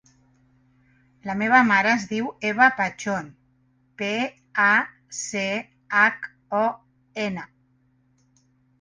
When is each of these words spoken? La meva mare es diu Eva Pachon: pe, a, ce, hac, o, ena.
La 1.29 1.35
meva 1.41 1.59
mare 1.71 1.91
es 1.97 2.05
diu 2.13 2.31
Eva 2.53 2.71
Pachon: 2.81 3.29
pe, 4.01 4.11
a, 4.67 4.73
ce, 5.21 5.47
hac, 6.03 6.31
o, 6.65 6.67
ena. 7.31 7.49